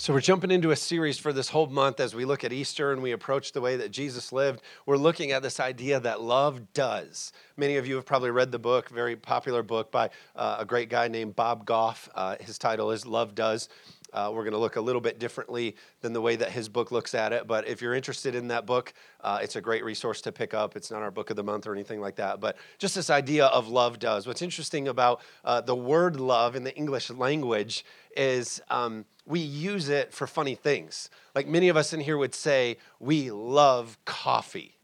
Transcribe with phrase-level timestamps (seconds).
[0.00, 2.90] So, we're jumping into a series for this whole month as we look at Easter
[2.90, 4.62] and we approach the way that Jesus lived.
[4.86, 7.34] We're looking at this idea that love does.
[7.58, 10.88] Many of you have probably read the book, very popular book by uh, a great
[10.88, 12.08] guy named Bob Goff.
[12.14, 13.68] Uh, his title is Love Does.
[14.12, 16.90] Uh, we're going to look a little bit differently than the way that his book
[16.90, 17.46] looks at it.
[17.46, 20.76] But if you're interested in that book, uh, it's a great resource to pick up.
[20.76, 22.40] It's not our book of the month or anything like that.
[22.40, 24.26] But just this idea of love does.
[24.26, 27.84] What's interesting about uh, the word love in the English language
[28.16, 31.10] is um, we use it for funny things.
[31.34, 34.76] Like many of us in here would say, we love coffee.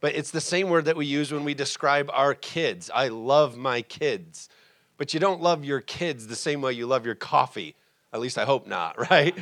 [0.00, 2.90] But it's the same word that we use when we describe our kids.
[2.94, 4.48] I love my kids.
[4.96, 7.74] But you don't love your kids the same way you love your coffee.
[8.12, 9.36] At least I hope not, right?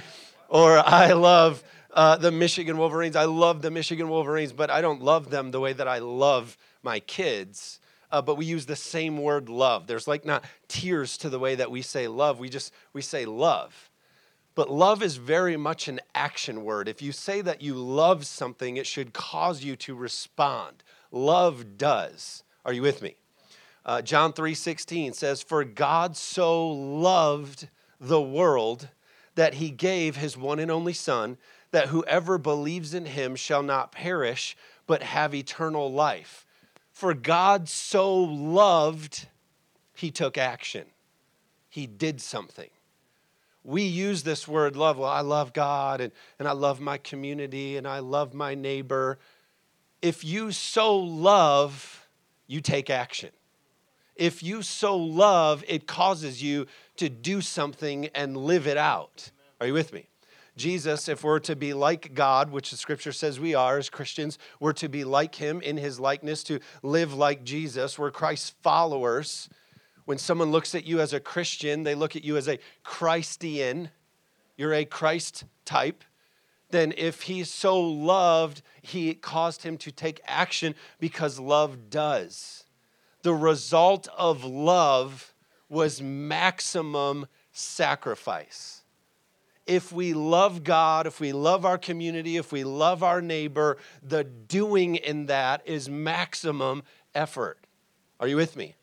[0.49, 1.63] Or I love
[1.93, 3.17] uh, the Michigan Wolverines.
[3.17, 6.57] I love the Michigan Wolverines, but I don't love them the way that I love
[6.83, 7.81] my kids.
[8.11, 9.87] Uh, but we use the same word love.
[9.87, 12.39] There's like not tiers to the way that we say love.
[12.39, 13.91] We just we say love.
[14.55, 16.89] But love is very much an action word.
[16.89, 20.83] If you say that you love something, it should cause you to respond.
[21.11, 22.43] Love does.
[22.65, 23.17] Are you with me?
[23.85, 27.69] Uh, John 3:16 says, "For God so loved
[28.01, 28.89] the world
[29.35, 31.37] that he gave his one and only Son,
[31.71, 36.47] that whoever believes in him shall not perish, but have eternal life.
[36.93, 39.27] For God so loved,
[39.95, 40.87] he took action.
[41.69, 42.71] He did something.
[43.63, 44.97] We use this word love.
[44.97, 49.19] Well, I love God and, and I love my community and I love my neighbor.
[50.01, 52.07] If you so love,
[52.47, 53.31] you take action.
[54.17, 59.31] If you so love, it causes you to do something and live it out.
[59.61, 60.09] Are you with me?
[60.57, 64.39] Jesus, if we're to be like God, which the scripture says we are as Christians,
[64.59, 67.99] we're to be like him in his likeness, to live like Jesus.
[67.99, 69.51] We're Christ's followers.
[70.07, 73.91] When someone looks at you as a Christian, they look at you as a Christian.
[74.57, 76.03] You're a Christ type.
[76.71, 82.66] Then, if he so loved, he caused him to take action because love does.
[83.27, 85.35] The result of love
[85.69, 88.85] was maximum sacrifice.
[89.67, 94.23] If we love God, if we love our community, if we love our neighbor, the
[94.23, 96.85] doing in that is maximum
[97.17, 97.59] effort.
[98.21, 98.77] Are you with me?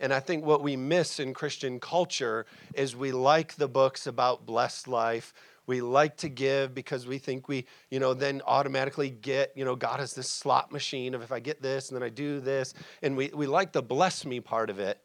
[0.00, 4.44] And I think what we miss in Christian culture is we like the books about
[4.44, 5.32] blessed life.
[5.68, 9.76] We like to give because we think we, you know, then automatically get, you know,
[9.76, 12.74] God is this slot machine of if I get this and then I do this.
[13.02, 15.00] And we, we like the bless me part of it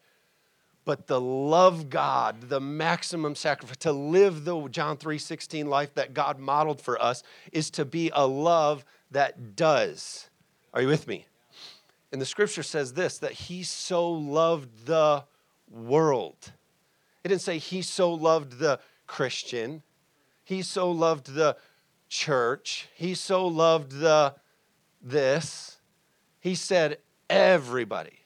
[0.86, 6.40] but the love God, the maximum sacrifice, to live the John 3:16 life that God
[6.40, 10.30] modeled for us is to be a love that does.
[10.74, 11.28] Are you with me?
[12.12, 15.24] And the scripture says this that he so loved the
[15.72, 16.52] world.
[17.24, 19.84] It didn't say he so loved the Christian.
[20.44, 21.58] He so loved the
[22.10, 22.88] church.
[22.96, 24.36] He so loved the
[25.02, 25.78] this.
[26.40, 26.98] He said
[27.30, 28.20] everybody.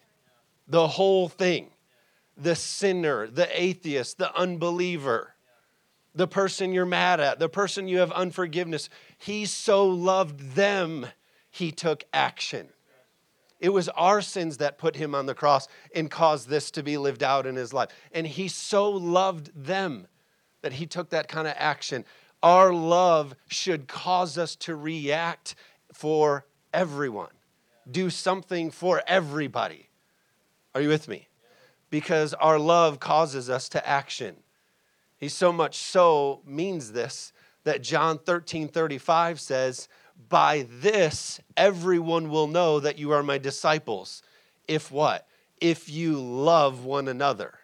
[0.67, 1.71] The whole thing
[2.39, 5.33] the sinner, the atheist, the unbeliever,
[6.13, 8.89] the person you're mad at, the person you have unforgiveness.
[9.17, 11.07] He so loved them,
[11.49, 12.69] he took action.
[13.59, 16.97] It was our sins that put him on the cross and caused this to be
[16.97, 17.89] lived out in his life.
[18.11, 20.07] And he so loved them
[20.61, 22.05] that he took that kind of action.
[22.43, 25.55] Our love should cause us to react
[25.93, 27.31] for everyone,
[27.89, 29.89] do something for everybody.
[30.75, 31.27] Are you with me?
[31.89, 34.37] because our love causes us to action.
[35.17, 39.87] He so much so means this that John 13 35 says,
[40.29, 44.21] By this everyone will know that you are my disciples.
[44.67, 45.27] If what?
[45.59, 47.55] If you love one another.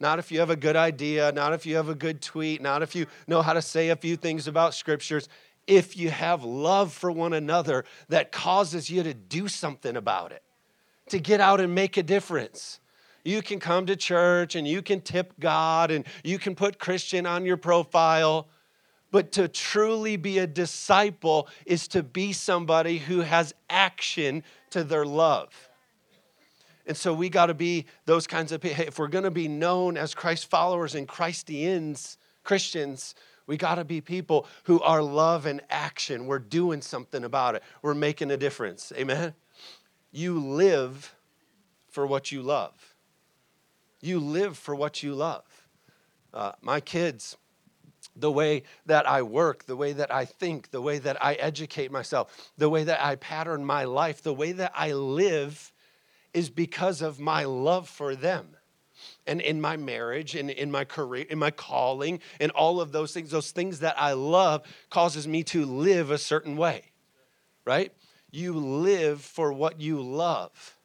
[0.00, 2.82] Not if you have a good idea, not if you have a good tweet, not
[2.82, 5.28] if you know how to say a few things about scriptures.
[5.66, 10.42] If you have love for one another that causes you to do something about it,
[11.10, 12.80] to get out and make a difference.
[13.24, 17.26] You can come to church and you can tip God and you can put Christian
[17.26, 18.48] on your profile.
[19.10, 25.04] But to truly be a disciple is to be somebody who has action to their
[25.04, 25.69] love.
[26.90, 28.82] And so we got to be those kinds of people.
[28.84, 33.14] If we're going to be known as Christ followers and Christians, Christians,
[33.46, 36.26] we got to be people who are love and action.
[36.26, 38.92] We're doing something about it, we're making a difference.
[38.96, 39.34] Amen?
[40.10, 41.14] You live
[41.86, 42.96] for what you love.
[44.00, 45.44] You live for what you love.
[46.34, 47.36] Uh, my kids,
[48.16, 51.92] the way that I work, the way that I think, the way that I educate
[51.92, 55.72] myself, the way that I pattern my life, the way that I live
[56.32, 58.56] is because of my love for them.
[59.26, 63.12] and in my marriage and in my career, in my calling, and all of those
[63.12, 66.84] things, those things that I love causes me to live a certain way,
[67.64, 67.92] right?
[68.30, 70.76] You live for what you love.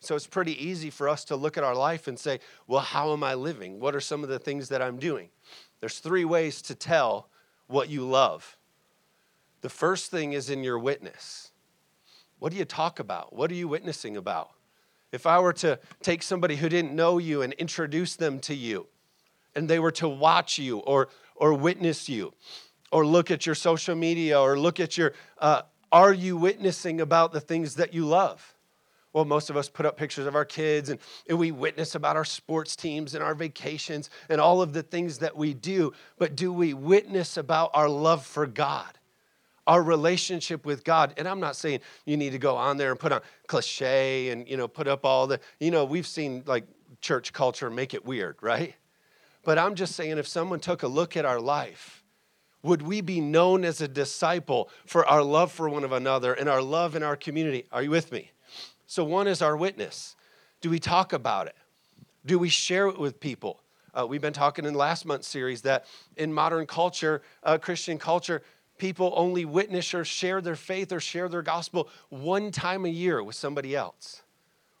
[0.00, 3.12] So it's pretty easy for us to look at our life and say, well, how
[3.12, 3.78] am I living?
[3.78, 5.28] What are some of the things that I'm doing?
[5.80, 7.28] There's three ways to tell
[7.68, 8.56] what you love.
[9.60, 11.52] The first thing is in your witness.
[12.40, 13.32] What do you talk about?
[13.32, 14.50] What are you witnessing about?
[15.12, 18.86] If I were to take somebody who didn't know you and introduce them to you,
[19.54, 22.32] and they were to watch you or, or witness you,
[22.90, 27.32] or look at your social media, or look at your, uh, are you witnessing about
[27.32, 28.54] the things that you love?
[29.12, 30.98] Well, most of us put up pictures of our kids and,
[31.28, 35.18] and we witness about our sports teams and our vacations and all of the things
[35.18, 35.92] that we do.
[36.18, 38.98] But do we witness about our love for God?
[39.66, 41.14] Our relationship with God.
[41.16, 44.48] And I'm not saying you need to go on there and put on cliche and
[44.48, 46.64] you know put up all the you know we've seen like
[47.00, 48.74] church culture make it weird, right?
[49.44, 52.04] But I'm just saying if someone took a look at our life,
[52.62, 56.48] would we be known as a disciple for our love for one of another and
[56.48, 57.66] our love in our community?
[57.72, 58.30] Are you with me?
[58.86, 60.14] So one is our witness.
[60.60, 61.56] Do we talk about it?
[62.24, 63.60] Do we share it with people?
[63.94, 65.86] Uh, we've been talking in last month's series that
[66.16, 68.42] in modern culture, uh, Christian culture,
[68.82, 73.22] people only witness or share their faith or share their gospel one time a year
[73.22, 74.22] with somebody else.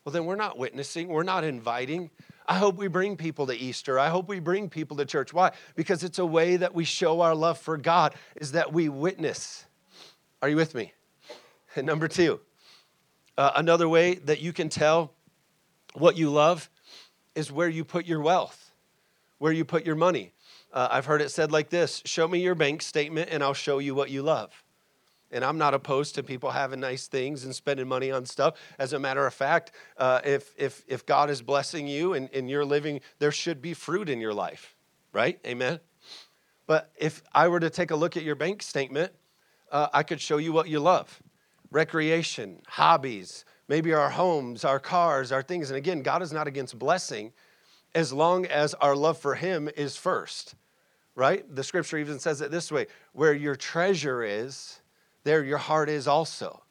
[0.04, 2.10] Well, then we're not witnessing, we're not inviting.
[2.44, 4.00] I hope we bring people to Easter.
[4.00, 5.32] I hope we bring people to church.
[5.32, 5.52] Why?
[5.76, 9.66] Because it's a way that we show our love for God, is that we witness.
[10.42, 10.92] Are you with me?
[11.76, 12.40] And number two,
[13.38, 15.12] uh, another way that you can tell
[15.94, 16.68] what you love
[17.36, 18.72] is where you put your wealth,
[19.38, 20.32] where you put your money.
[20.72, 23.78] Uh, I've heard it said like this Show me your bank statement and I'll show
[23.78, 24.64] you what you love.
[25.30, 28.54] And I'm not opposed to people having nice things and spending money on stuff.
[28.78, 32.50] As a matter of fact, uh, if, if, if God is blessing you and, and
[32.50, 34.76] you're living, there should be fruit in your life,
[35.14, 35.40] right?
[35.46, 35.80] Amen?
[36.66, 39.12] But if I were to take a look at your bank statement,
[39.70, 41.22] uh, I could show you what you love
[41.70, 45.70] recreation, hobbies, maybe our homes, our cars, our things.
[45.70, 47.32] And again, God is not against blessing
[47.94, 50.54] as long as our love for Him is first
[51.14, 51.44] right?
[51.54, 54.80] The scripture even says it this way where your treasure is,
[55.24, 56.62] there your heart is also.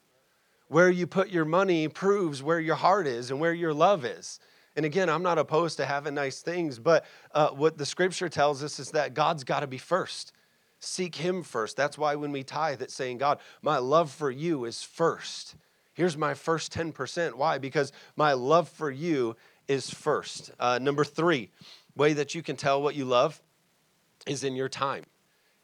[0.67, 4.39] Where you put your money proves where your heart is and where your love is.
[4.75, 8.63] And again, I'm not opposed to having nice things, but uh, what the scripture tells
[8.63, 10.31] us is that God's got to be first.
[10.79, 11.75] Seek Him first.
[11.75, 15.55] That's why when we tithe, it's saying, God, my love for you is first.
[15.93, 17.33] Here's my first 10%.
[17.33, 17.57] Why?
[17.57, 19.35] Because my love for you
[19.67, 20.51] is first.
[20.57, 21.49] Uh, number three,
[21.97, 23.41] way that you can tell what you love
[24.27, 25.03] is in your time,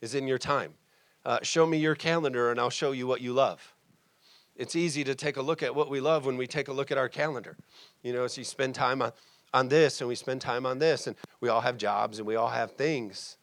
[0.02, 0.74] is in your time.
[1.26, 3.74] Uh, show me your calendar and I'll show you what you love.
[4.56, 6.92] It's easy to take a look at what we love when we take a look
[6.92, 7.58] at our calendar.
[8.02, 9.12] You know, as you spend time on,
[9.54, 12.36] on this and we spend time on this, and we all have jobs and we
[12.36, 13.38] all have things.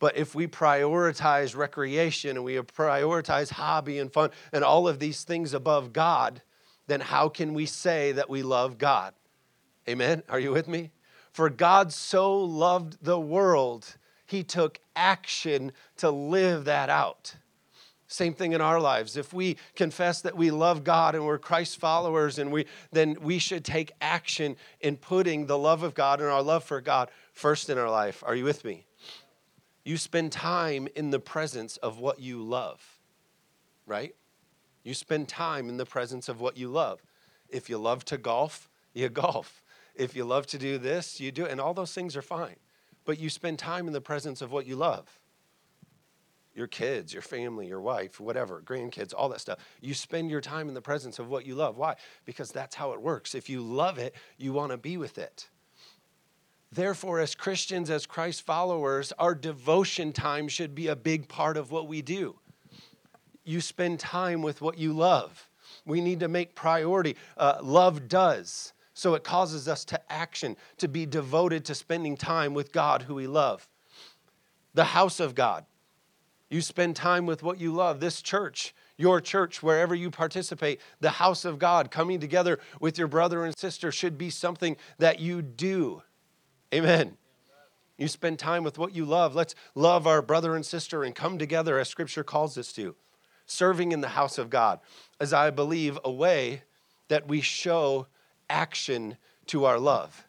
[0.00, 5.24] But if we prioritize recreation and we prioritize hobby and fun and all of these
[5.24, 6.42] things above God,
[6.86, 9.14] then how can we say that we love God?
[9.88, 10.22] Amen?
[10.28, 10.90] Are you with me?
[11.32, 13.96] For God so loved the world
[14.28, 17.34] he took action to live that out.
[18.08, 19.16] Same thing in our lives.
[19.16, 23.38] If we confess that we love God and we're Christ followers, and we, then we
[23.38, 27.70] should take action in putting the love of God and our love for God first
[27.70, 28.22] in our life.
[28.26, 28.86] Are you with me?
[29.84, 32.82] You spend time in the presence of what you love,
[33.86, 34.14] right?
[34.84, 37.00] You spend time in the presence of what you love.
[37.48, 39.62] If you love to golf, you golf.
[39.94, 41.50] If you love to do this, you do it.
[41.50, 42.56] And all those things are fine
[43.08, 45.08] but you spend time in the presence of what you love
[46.54, 49.58] your kids, your family, your wife, whatever, grandkids, all that stuff.
[49.80, 51.78] You spend your time in the presence of what you love.
[51.78, 51.94] Why?
[52.26, 53.34] Because that's how it works.
[53.34, 55.48] If you love it, you want to be with it.
[56.72, 61.70] Therefore, as Christians, as Christ followers, our devotion time should be a big part of
[61.70, 62.40] what we do.
[63.44, 65.48] You spend time with what you love.
[65.86, 67.16] We need to make priority.
[67.36, 68.72] Uh, love does.
[68.98, 73.14] So it causes us to action, to be devoted to spending time with God who
[73.14, 73.68] we love.
[74.74, 75.64] The house of God.
[76.50, 78.00] You spend time with what you love.
[78.00, 83.06] This church, your church, wherever you participate, the house of God, coming together with your
[83.06, 86.02] brother and sister should be something that you do.
[86.74, 87.16] Amen.
[87.98, 89.32] You spend time with what you love.
[89.32, 92.96] Let's love our brother and sister and come together as scripture calls us to.
[93.46, 94.80] Serving in the house of God
[95.20, 96.64] as I believe a way
[97.06, 98.08] that we show
[98.50, 100.24] action to our love.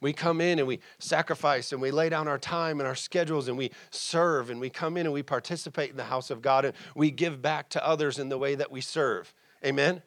[0.00, 3.46] We come in and we sacrifice and we lay down our time and our schedules
[3.46, 6.64] and we serve and we come in and we participate in the house of God
[6.64, 9.32] and we give back to others in the way that we serve.
[9.64, 10.02] Amen?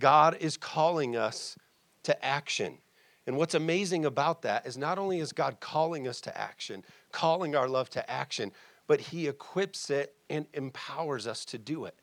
[0.00, 1.56] God is calling us
[2.02, 2.78] to action.
[3.26, 7.54] And what's amazing about that is not only is God calling us to action, calling
[7.54, 8.50] our love to action,
[8.88, 11.94] but He equips it and empowers us to do it.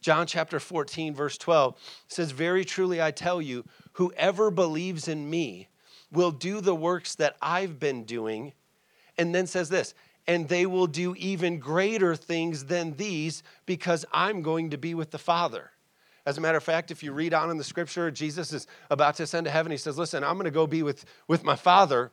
[0.00, 1.76] John chapter 14, verse 12
[2.08, 5.68] says, Very truly I tell you, whoever believes in me
[6.10, 8.52] will do the works that I've been doing.
[9.18, 9.94] And then says this,
[10.26, 15.10] and they will do even greater things than these because I'm going to be with
[15.10, 15.70] the Father.
[16.26, 19.16] As a matter of fact, if you read on in the scripture, Jesus is about
[19.16, 19.72] to ascend to heaven.
[19.72, 22.12] He says, Listen, I'm going to go be with, with my Father.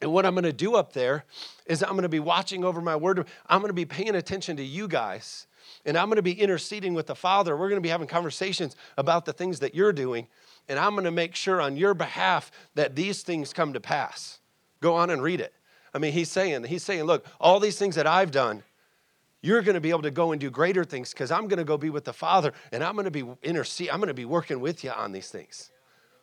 [0.00, 1.24] And what I'm going to do up there
[1.66, 3.26] is I'm going to be watching over my word.
[3.46, 5.46] I'm going to be paying attention to you guys.
[5.84, 7.56] And I'm going to be interceding with the Father.
[7.56, 10.28] We're going to be having conversations about the things that you're doing.
[10.68, 14.38] And I'm going to make sure on your behalf that these things come to pass.
[14.80, 15.52] Go on and read it.
[15.92, 18.62] I mean, he's saying, he's saying, look, all these things that I've done,
[19.40, 21.64] you're going to be able to go and do greater things because I'm going to
[21.64, 23.90] go be with the Father and I'm going to be intercede.
[23.90, 25.70] I'm going to be working with you on these things.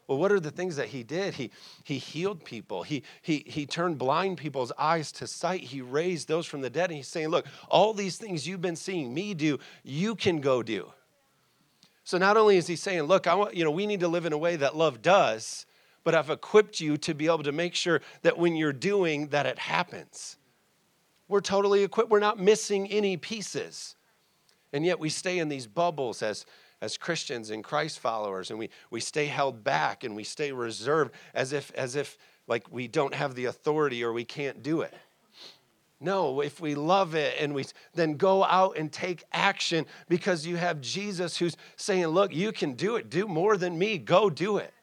[0.08, 1.34] Well, what are the things that he did?
[1.34, 1.52] He,
[1.84, 2.84] he healed people.
[2.84, 5.62] He, he, he turned blind people's eyes to sight.
[5.62, 6.92] He raised those from the dead.
[6.92, 10.62] And he's saying, look, all these things you've been seeing me do, you can go
[10.62, 10.92] do.
[12.04, 14.28] So not only is he saying, look, I want, you know, we need to live
[14.28, 15.66] in a way that love does,
[16.04, 19.48] but I've equipped you to be able to make sure that when you're doing that
[19.48, 20.38] it happens.
[21.28, 22.12] We're totally equipped.
[22.12, 23.96] We're not missing any pieces.
[24.72, 26.46] And yet we stay in these bubbles as,
[26.86, 31.14] as Christians and Christ followers, and we, we stay held back and we stay reserved
[31.34, 34.94] as if, as if like we don't have the authority or we can't do it.
[36.00, 37.66] No, if we love it and we
[37.96, 42.74] then go out and take action because you have Jesus who's saying, Look, you can
[42.74, 43.10] do it.
[43.10, 43.98] Do more than me.
[43.98, 44.74] Go do it.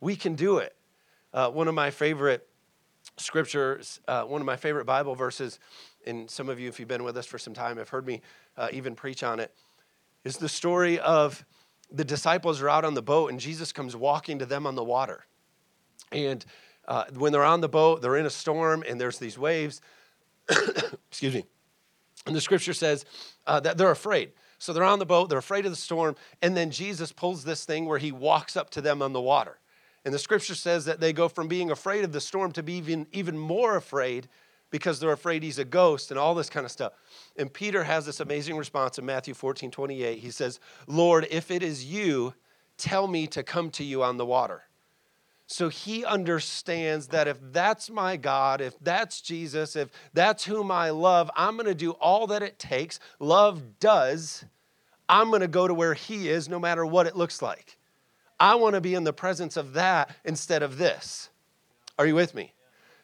[0.00, 0.76] We can do it.
[1.32, 2.46] Uh, one of my favorite
[3.16, 5.58] scriptures, uh, one of my favorite Bible verses,
[6.06, 8.20] and some of you, if you've been with us for some time, have heard me
[8.56, 9.54] uh, even preach on it,
[10.24, 11.44] is the story of
[11.90, 14.84] the disciples are out on the boat and Jesus comes walking to them on the
[14.84, 15.24] water.
[16.12, 16.44] And
[16.86, 19.80] uh, when they're on the boat, they're in a storm and there's these waves.
[21.10, 21.44] Excuse me.
[22.26, 23.04] And the scripture says
[23.46, 24.32] uh, that they're afraid.
[24.58, 27.64] So they're on the boat, they're afraid of the storm, and then Jesus pulls this
[27.64, 29.58] thing where he walks up to them on the water.
[30.04, 32.74] And the scripture says that they go from being afraid of the storm to be
[32.74, 34.28] even, even more afraid
[34.70, 36.92] because they're afraid he's a ghost and all this kind of stuff.
[37.36, 40.18] And Peter has this amazing response in Matthew 14 28.
[40.18, 42.34] He says, Lord, if it is you,
[42.76, 44.64] tell me to come to you on the water.
[45.46, 50.90] So he understands that if that's my God, if that's Jesus, if that's whom I
[50.90, 53.00] love, I'm going to do all that it takes.
[53.18, 54.44] Love does.
[55.08, 57.78] I'm going to go to where he is no matter what it looks like.
[58.38, 61.30] I want to be in the presence of that instead of this.
[61.98, 62.52] Are you with me?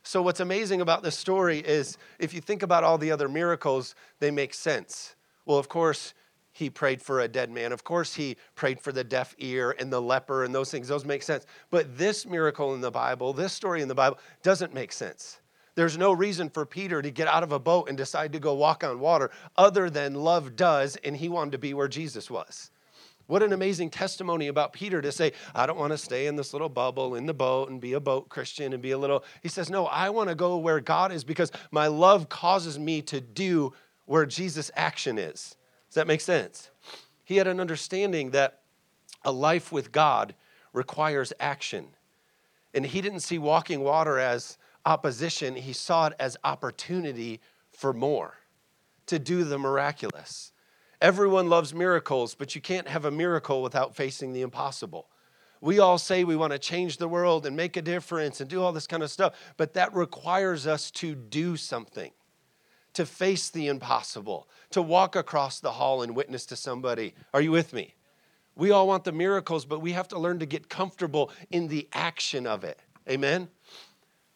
[0.06, 3.96] So, what's amazing about this story is if you think about all the other miracles,
[4.20, 5.16] they make sense.
[5.46, 6.14] Well, of course,
[6.52, 7.72] he prayed for a dead man.
[7.72, 10.86] Of course, he prayed for the deaf ear and the leper and those things.
[10.86, 11.44] Those make sense.
[11.70, 15.40] But this miracle in the Bible, this story in the Bible, doesn't make sense.
[15.74, 18.54] There's no reason for Peter to get out of a boat and decide to go
[18.54, 22.70] walk on water other than love does, and he wanted to be where Jesus was.
[23.26, 26.52] What an amazing testimony about Peter to say, I don't want to stay in this
[26.52, 29.24] little bubble in the boat and be a boat Christian and be a little.
[29.42, 33.02] He says, No, I want to go where God is because my love causes me
[33.02, 33.72] to do
[34.04, 35.56] where Jesus' action is
[35.88, 36.70] Does that make sense?
[37.24, 38.60] He had an understanding that
[39.24, 40.34] a life with God
[40.72, 41.88] requires action.
[42.72, 47.40] And he didn't see walking water as opposition, he saw it as opportunity
[47.72, 48.34] for more,
[49.06, 50.52] to do the miraculous.
[51.00, 55.08] Everyone loves miracles, but you can't have a miracle without facing the impossible.
[55.60, 58.62] We all say we want to change the world and make a difference and do
[58.62, 62.12] all this kind of stuff, but that requires us to do something
[62.96, 67.12] to face the impossible, to walk across the hall and witness to somebody.
[67.34, 67.94] Are you with me?
[68.54, 71.88] We all want the miracles, but we have to learn to get comfortable in the
[71.92, 72.80] action of it.
[73.06, 73.48] Amen?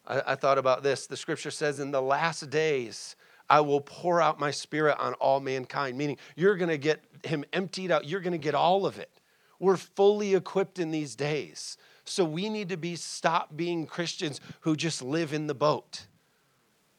[0.06, 1.06] I, I thought about this.
[1.06, 3.16] The scripture says, In the last days,
[3.50, 7.44] I will pour out my spirit on all mankind, meaning you're going to get him
[7.52, 8.06] emptied out.
[8.06, 9.10] You're going to get all of it.
[9.58, 11.76] We're fully equipped in these days.
[12.04, 16.06] So we need to be stop being Christians who just live in the boat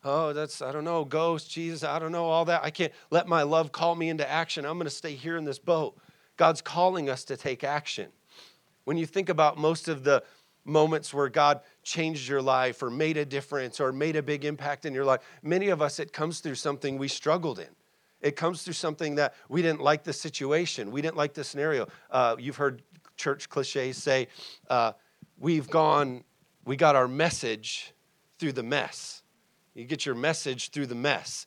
[0.04, 2.64] oh, that's, I don't know, ghost, Jesus, I don't know, all that.
[2.64, 4.66] I can't let my love call me into action.
[4.66, 5.98] I'm going to stay here in this boat.
[6.38, 8.10] God's calling us to take action.
[8.84, 10.24] When you think about most of the
[10.66, 14.86] moments where God changed your life or made a difference or made a big impact
[14.86, 17.68] in your life, many of us, it comes through something we struggled in.
[18.22, 21.88] It comes through something that we didn't like the situation, we didn't like the scenario.
[22.10, 22.84] Uh, you've heard
[23.18, 24.28] church cliches say,
[24.70, 24.94] uh,
[25.40, 26.24] we've gone,
[26.66, 27.94] we got our message
[28.38, 29.24] through the mess.
[29.74, 31.46] You get your message through the mess.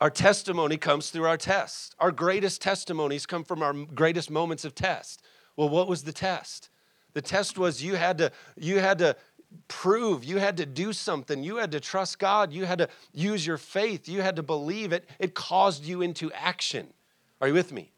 [0.00, 1.94] Our testimony comes through our test.
[2.00, 5.22] Our greatest testimonies come from our greatest moments of test.
[5.56, 6.70] Well, what was the test?
[7.14, 9.16] The test was you had to you had to
[9.68, 13.46] prove, you had to do something, you had to trust God, you had to use
[13.46, 15.08] your faith, you had to believe it.
[15.18, 16.88] It caused you into action.
[17.40, 17.92] Are you with me?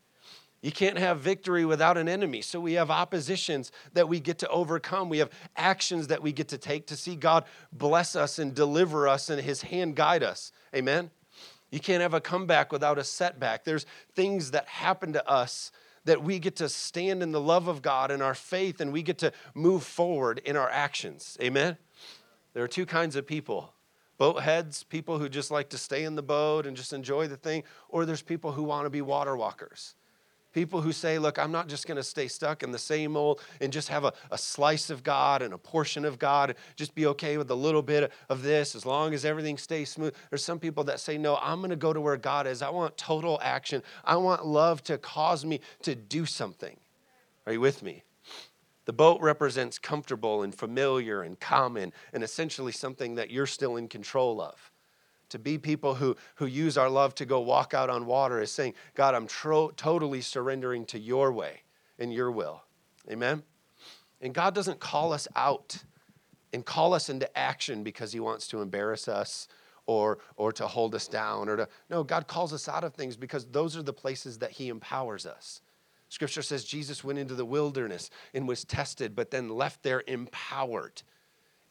[0.62, 2.40] You can't have victory without an enemy.
[2.40, 5.10] So we have oppositions that we get to overcome.
[5.10, 9.06] We have actions that we get to take to see God bless us and deliver
[9.06, 10.52] us and his hand guide us.
[10.74, 11.10] Amen.
[11.70, 13.64] You can't have a comeback without a setback.
[13.64, 15.70] There's things that happen to us
[16.04, 19.02] that we get to stand in the love of God and our faith and we
[19.02, 21.36] get to move forward in our actions.
[21.40, 21.76] Amen?
[22.52, 23.72] There are two kinds of people
[24.16, 27.36] boat heads, people who just like to stay in the boat and just enjoy the
[27.36, 29.96] thing, or there's people who want to be water walkers.
[30.54, 33.40] People who say, look, I'm not just going to stay stuck in the same old
[33.60, 37.06] and just have a, a slice of God and a portion of God, just be
[37.06, 40.14] okay with a little bit of this as long as everything stays smooth.
[40.30, 42.62] There's some people that say, no, I'm going to go to where God is.
[42.62, 43.82] I want total action.
[44.04, 46.76] I want love to cause me to do something.
[47.46, 48.04] Are you with me?
[48.84, 53.88] The boat represents comfortable and familiar and common and essentially something that you're still in
[53.88, 54.70] control of
[55.34, 58.52] to be people who, who use our love to go walk out on water is
[58.52, 61.62] saying, God, I'm tro- totally surrendering to your way
[61.98, 62.62] and your will.
[63.10, 63.42] Amen?
[64.20, 65.82] And God doesn't call us out
[66.52, 69.48] and call us into action because he wants to embarrass us
[69.86, 73.16] or, or to hold us down or to, no, God calls us out of things
[73.16, 75.62] because those are the places that he empowers us.
[76.10, 81.02] Scripture says Jesus went into the wilderness and was tested, but then left there empowered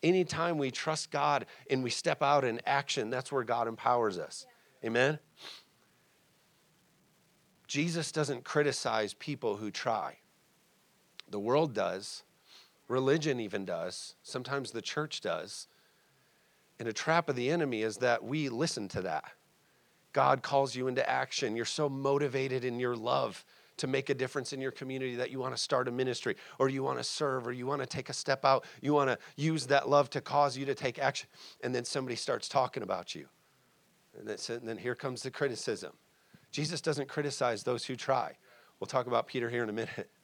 [0.03, 4.45] anytime we trust God and we step out in action, that's where God empowers us.
[4.83, 5.17] Amen?
[7.67, 10.17] Jesus doesn't criticize people who try.
[11.29, 12.24] The world does,
[12.88, 15.67] religion even does, sometimes the church does.
[16.79, 19.24] And a trap of the enemy is that we listen to that.
[20.12, 21.55] God calls you into action.
[21.55, 23.43] You're so motivated in your love
[23.77, 26.70] to make a difference in your community, that you want to start a ministry, or
[26.70, 29.18] you want to serve, or you want to take a step out, you want to
[29.36, 31.27] use that love to cause you to take action,
[31.63, 33.27] and then somebody starts talking about you.
[34.18, 35.94] And then here comes the criticism.
[36.51, 38.38] Jesus doesn't criticize those who try.
[38.79, 40.09] We'll talk about Peter here in a minute.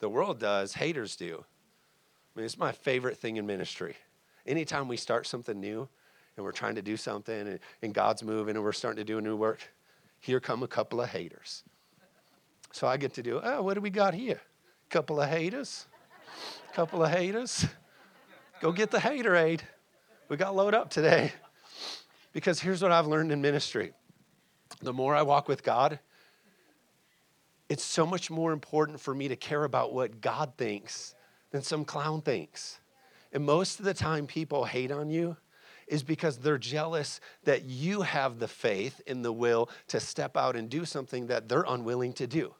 [0.00, 1.42] The world does, haters do.
[1.42, 3.96] I mean, it's my favorite thing in ministry.
[4.46, 5.88] Anytime we start something new
[6.36, 9.16] and we're trying to do something and, and God's moving and we're starting to do
[9.16, 9.60] a new work,
[10.20, 11.62] here come a couple of haters.
[12.74, 14.40] So I get to do, oh, what do we got here?
[14.40, 15.86] A couple of haters.
[16.72, 17.66] A couple of haters.
[18.60, 19.60] Go get the haterade.
[20.28, 21.30] We got load up today.
[22.32, 23.92] Because here's what I've learned in ministry.
[24.82, 26.00] The more I walk with God,
[27.68, 31.14] it's so much more important for me to care about what God thinks
[31.52, 32.80] than some clown thinks.
[33.32, 35.36] And most of the time, people hate on you
[35.86, 40.56] is because they're jealous that you have the faith and the will to step out
[40.56, 42.52] and do something that they're unwilling to do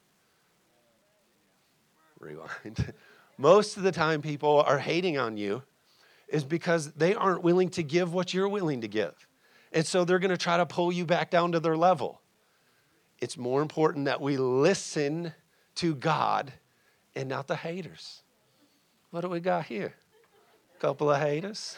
[2.25, 2.93] rewind.
[3.37, 5.63] Most of the time, people are hating on you
[6.27, 9.13] is because they aren't willing to give what you're willing to give.
[9.71, 12.21] And so they're going to try to pull you back down to their level.
[13.19, 15.33] It's more important that we listen
[15.75, 16.51] to God
[17.15, 18.21] and not the haters.
[19.11, 19.93] What do we got here?
[20.77, 21.77] A couple of haters.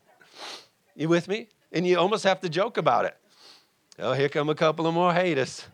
[0.94, 1.48] you with me?
[1.72, 3.16] And you almost have to joke about it.
[3.98, 5.66] Oh, here come a couple of more haters.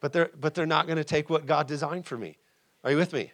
[0.00, 2.36] But they're, but they're not going to take what God designed for me.
[2.84, 3.32] Are you with me?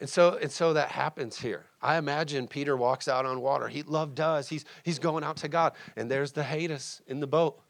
[0.00, 1.64] And so, and so that happens here.
[1.80, 3.68] I imagine Peter walks out on water.
[3.68, 4.48] He love does.
[4.48, 5.72] He's he's going out to God.
[5.96, 7.60] And there's the haters in the boat.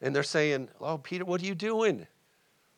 [0.00, 2.06] And they're saying, Oh, Peter, what are you doing?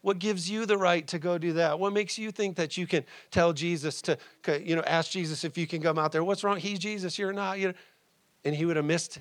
[0.01, 1.79] What gives you the right to go do that?
[1.79, 4.19] What makes you think that you can tell Jesus to,
[4.63, 6.23] you know, ask Jesus if you can come out there?
[6.23, 6.59] What's wrong?
[6.59, 7.59] He's Jesus, you're not.
[7.59, 7.75] You?
[8.45, 9.19] And he would have missed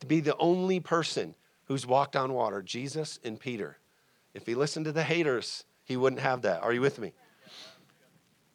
[0.00, 3.78] to be the only person who's walked on water, Jesus and Peter.
[4.34, 6.62] If he listened to the haters, he wouldn't have that.
[6.62, 7.12] Are you with me?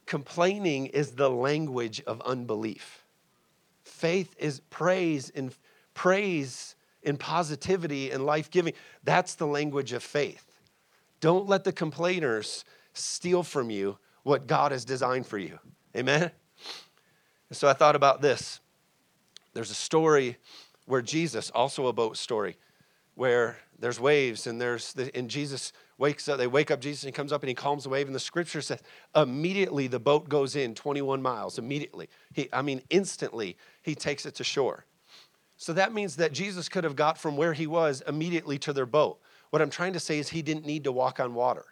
[0.06, 3.04] Complaining is the language of unbelief.
[3.84, 5.54] Faith is praise and
[5.94, 8.72] praise and positivity and life giving.
[9.04, 10.46] That's the language of faith.
[11.20, 15.60] Don't let the complainers steal from you what God has designed for you.
[15.94, 16.32] Amen?
[17.50, 18.62] And so I thought about this.
[19.54, 20.38] There's a story
[20.86, 22.56] where Jesus, also a boat story,
[23.16, 27.08] where there's waves and there's the, and Jesus wakes up, they wake up Jesus and
[27.10, 28.08] he comes up and he calms the wave.
[28.08, 28.82] And the scripture says,
[29.16, 31.58] immediately the boat goes in 21 miles.
[31.58, 32.10] Immediately.
[32.34, 34.86] He, I mean, instantly he takes it to shore.
[35.58, 38.86] So that means that Jesus could have got from where he was immediately to their
[38.86, 39.20] boat.
[39.52, 41.66] What I'm trying to say is he didn't need to walk on water.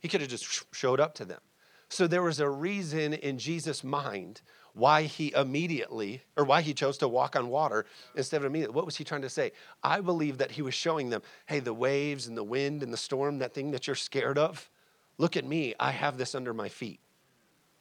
[0.00, 1.40] He could have just showed up to them.
[1.88, 4.42] So there was a reason in Jesus' mind
[4.74, 7.84] why he immediately, or why he chose to walk on water
[8.16, 8.74] instead of immediately.
[8.74, 9.52] What was he trying to say?
[9.82, 12.96] I believe that he was showing them, hey, the waves and the wind and the
[12.96, 14.70] storm, that thing that you're scared of,
[15.18, 15.74] look at me.
[15.78, 17.00] I have this under my feet.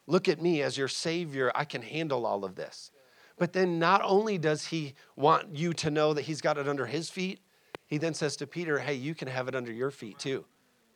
[0.08, 1.51] Look at me as your Savior.
[1.56, 2.91] I can handle all of this.
[3.38, 6.86] But then not only does he want you to know that he's got it under
[6.86, 7.39] his feet,
[7.88, 10.45] he then says to Peter, Hey, you can have it under your feet too.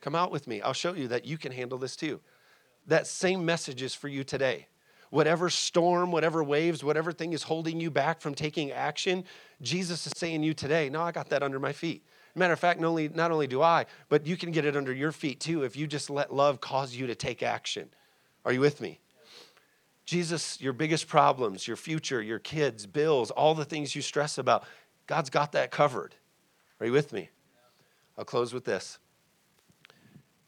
[0.02, 0.62] Come out with me.
[0.62, 2.20] I'll show you that you can handle this too.
[2.86, 4.68] That same message is for you today.
[5.10, 9.24] Whatever storm, whatever waves, whatever thing is holding you back from taking action,
[9.62, 12.04] Jesus is saying to you today, No, I got that under my feet.
[12.38, 14.94] Matter of fact, not only, not only do I, but you can get it under
[14.94, 17.90] your feet too if you just let love cause you to take action.
[18.44, 19.00] Are you with me?
[20.06, 24.66] Jesus, your biggest problems, your future, your kids, bills, all the things you stress about,
[25.08, 26.14] God's got that covered.
[26.80, 27.30] Are you with me?
[28.18, 29.00] I'll close with this.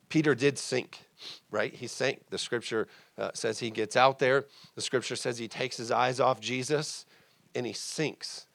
[0.10, 1.07] Peter did sink,
[1.52, 1.74] right?
[1.74, 2.22] He sank.
[2.30, 4.46] The scripture uh, says he gets out there.
[4.76, 7.06] The scripture says he takes his eyes off Jesus
[7.56, 8.48] and he sinks.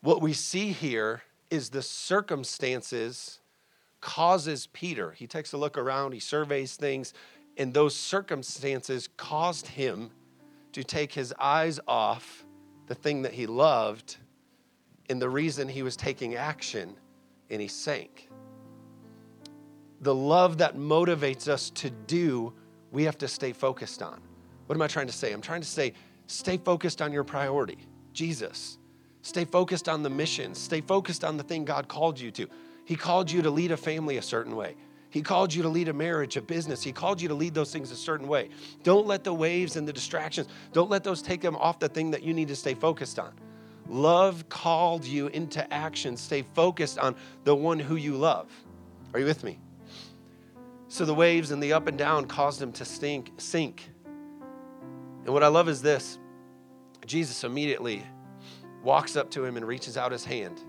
[0.00, 3.40] What we see here is the circumstances
[4.00, 5.12] causes Peter.
[5.12, 7.12] He takes a look around, he surveys things,
[7.56, 10.10] and those circumstances caused him
[10.72, 12.44] to take his eyes off
[12.86, 14.18] the thing that he loved
[15.08, 16.96] and the reason he was taking action,
[17.50, 18.28] and he sank.
[20.00, 22.52] The love that motivates us to do,
[22.92, 24.20] we have to stay focused on.
[24.66, 25.32] What am I trying to say?
[25.32, 25.94] I'm trying to say,
[26.26, 27.78] stay focused on your priority,
[28.12, 28.78] Jesus.
[29.22, 30.54] Stay focused on the mission.
[30.54, 32.46] Stay focused on the thing God called you to.
[32.84, 34.76] He called you to lead a family a certain way.
[35.10, 36.82] He called you to lead a marriage, a business.
[36.82, 38.50] He called you to lead those things a certain way.
[38.82, 42.10] Don't let the waves and the distractions, don't let those take them off the thing
[42.10, 43.32] that you need to stay focused on.
[43.88, 46.16] Love called you into action.
[46.16, 48.50] Stay focused on the one who you love.
[49.14, 49.58] Are you with me?
[50.88, 53.90] So the waves and the up and down caused him to stink, sink.
[55.24, 56.18] And what I love is this
[57.06, 58.04] Jesus immediately
[58.82, 60.60] walks up to him and reaches out his hand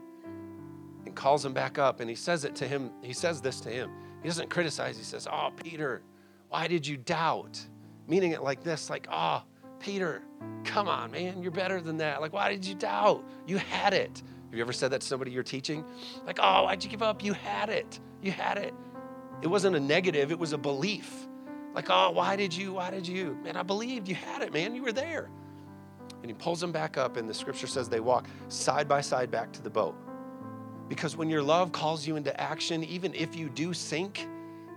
[1.05, 1.99] and calls him back up.
[1.99, 2.91] And he says it to him.
[3.03, 3.91] He says this to him.
[4.23, 4.97] He doesn't criticize.
[4.97, 6.01] He says, Oh, Peter,
[6.49, 7.59] why did you doubt?
[8.07, 9.43] Meaning it like this, like, Oh,
[9.79, 10.23] Peter,
[10.63, 12.21] come on, man, you're better than that.
[12.21, 13.23] Like, why did you doubt?
[13.45, 14.23] You had it.
[14.45, 15.85] Have you ever said that to somebody you're teaching?
[16.25, 17.23] Like, oh, why'd you give up?
[17.23, 17.99] You had it.
[18.21, 18.73] You had it.
[19.41, 21.27] It wasn't a negative, it was a belief.
[21.73, 22.73] Like, oh, why did you?
[22.73, 23.37] Why did you?
[23.43, 24.73] Man, I believed you had it, man.
[24.73, 25.29] You were there.
[26.21, 29.29] And he pulls them back up, and the scripture says they walk side by side
[29.29, 29.95] back to the boat.
[30.89, 34.27] Because when your love calls you into action, even if you do sink,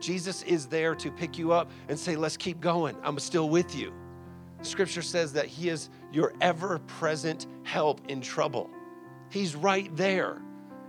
[0.01, 2.97] Jesus is there to pick you up and say, Let's keep going.
[3.03, 3.93] I'm still with you.
[4.63, 8.71] Scripture says that He is your ever present help in trouble.
[9.31, 10.43] He's right there.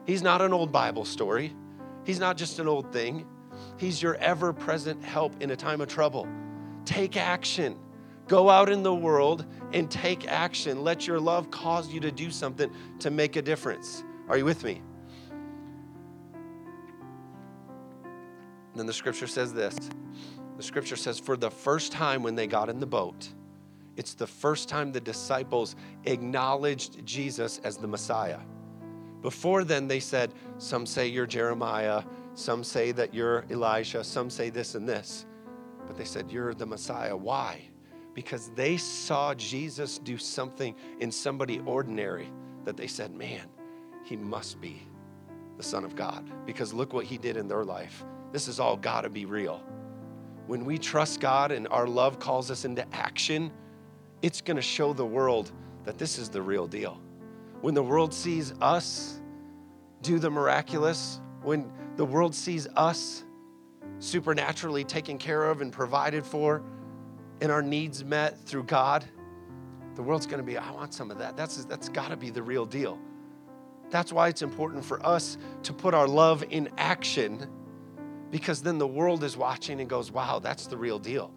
[0.06, 1.56] He's not an old Bible story,
[2.04, 3.26] He's not just an old thing.
[3.78, 6.28] He's your ever present help in a time of trouble.
[6.86, 7.78] Take action.
[8.28, 10.84] Go out in the world and take action.
[10.84, 14.04] Let your love cause you to do something to make a difference.
[14.30, 14.82] Are you with me?
[18.74, 19.76] then the scripture says this
[20.58, 23.30] the scripture says, for the first time when they got in the boat,
[23.96, 28.40] it's the first time the disciples acknowledged Jesus as the Messiah.
[29.22, 34.50] Before then, they said, Some say you're Jeremiah, some say that you're Elijah, some say
[34.50, 35.26] this and this.
[35.88, 37.16] But they said, You're the Messiah.
[37.16, 37.62] Why?
[38.14, 42.30] Because they saw Jesus do something in somebody ordinary
[42.66, 43.48] that they said, Man,
[44.04, 44.82] he must be
[45.58, 46.30] the Son of God.
[46.46, 48.04] Because look what he did in their life.
[48.32, 49.62] This is all got to be real.
[50.48, 53.52] When we trust God and our love calls us into action,
[54.22, 55.52] it's going to show the world
[55.84, 57.02] that this is the real deal.
[57.62, 59.20] When the world sees us
[60.02, 63.26] do the miraculous, when the world sees us
[64.00, 66.64] supernaturally taken care of and provided for,
[67.42, 69.06] and our needs met through God,
[69.94, 71.38] the world's going to be, I want some of that.
[71.38, 72.98] That's, that's got to be the real deal.
[73.92, 77.48] That's why it's important for us to put our love in action
[78.32, 81.32] because then the world is watching and goes, wow, that's the real deal.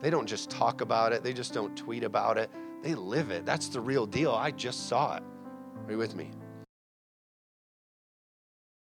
[0.00, 2.50] They don't just talk about it, they just don't tweet about it.
[2.82, 3.46] They live it.
[3.46, 4.32] That's the real deal.
[4.32, 5.22] I just saw it.
[5.86, 6.32] Are you with me?